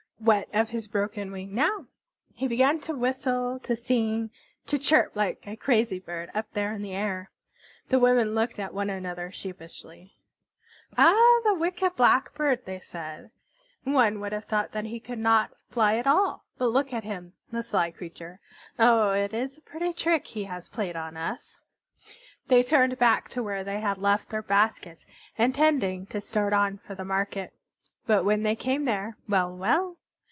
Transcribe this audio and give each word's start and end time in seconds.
What 0.23 0.53
of 0.53 0.69
his 0.69 0.87
broken 0.87 1.31
wing 1.31 1.55
now? 1.55 1.87
He 2.35 2.47
began 2.47 2.79
to 2.81 2.93
whistle, 2.93 3.57
to 3.61 3.75
sing, 3.75 4.29
to 4.67 4.77
chirrup 4.77 5.15
like 5.15 5.47
a 5.47 5.55
crazy 5.55 5.97
bird 5.99 6.29
up 6.35 6.45
there 6.53 6.71
in 6.75 6.83
the 6.83 6.93
air. 6.93 7.31
The 7.89 7.97
women 7.97 8.35
looked 8.35 8.59
at 8.59 8.71
one 8.71 8.91
another 8.91 9.31
sheepishly. 9.31 10.13
"Ah, 10.95 11.39
the 11.43 11.55
wicked 11.55 11.95
Blackbird!" 11.95 12.65
they 12.67 12.79
said. 12.79 13.31
"One 13.83 14.19
would 14.19 14.31
have 14.31 14.45
thought 14.45 14.73
that 14.73 14.85
he 14.85 14.99
could 14.99 15.17
not 15.17 15.53
fly 15.71 15.95
at 15.97 16.05
all. 16.05 16.45
But 16.59 16.67
look 16.67 16.93
at 16.93 17.03
him, 17.03 17.33
the 17.51 17.63
sly 17.63 17.89
creature! 17.89 18.39
Oho, 18.77 19.13
it 19.13 19.33
is 19.33 19.57
a 19.57 19.61
pretty 19.61 19.91
trick 19.91 20.27
he 20.27 20.43
has 20.43 20.69
played 20.69 20.95
us!" 20.95 21.57
They 22.47 22.61
turned 22.61 22.99
back 22.99 23.27
to 23.29 23.41
where 23.41 23.63
they 23.63 23.79
had 23.79 23.97
left 23.97 24.29
their 24.29 24.43
baskets, 24.43 25.07
intending 25.39 26.05
to 26.07 26.21
start 26.21 26.53
on 26.53 26.77
for 26.77 26.93
the 26.93 27.03
market. 27.03 27.53
But 28.05 28.23
when 28.23 28.43
they 28.43 28.55
came 28.55 28.85
there 28.85 29.17
well, 29.27 29.51
well! 29.57 29.97